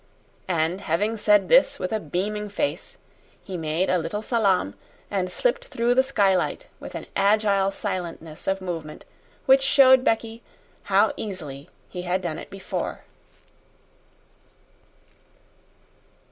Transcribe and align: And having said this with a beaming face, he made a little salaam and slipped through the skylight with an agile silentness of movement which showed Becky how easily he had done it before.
And 0.47 0.81
having 0.81 1.15
said 1.15 1.47
this 1.47 1.77
with 1.77 1.91
a 1.91 1.99
beaming 1.99 2.49
face, 2.49 2.97
he 3.43 3.55
made 3.55 3.87
a 3.87 3.99
little 3.99 4.23
salaam 4.23 4.73
and 5.11 5.31
slipped 5.31 5.65
through 5.65 5.93
the 5.93 6.01
skylight 6.01 6.69
with 6.79 6.95
an 6.95 7.05
agile 7.15 7.69
silentness 7.69 8.47
of 8.47 8.61
movement 8.61 9.05
which 9.45 9.61
showed 9.61 10.03
Becky 10.03 10.41
how 10.85 11.13
easily 11.17 11.69
he 11.87 12.01
had 12.01 12.23
done 12.23 12.39
it 12.39 12.49
before. 12.49 13.03